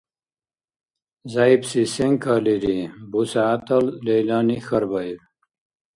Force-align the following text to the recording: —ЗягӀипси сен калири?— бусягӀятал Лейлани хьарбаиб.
—ЗягӀипси 1.31 1.81
сен 1.93 2.13
калири?— 2.23 2.79
бусягӀятал 3.11 3.85
Лейлани 4.05 4.57
хьарбаиб. 4.65 5.19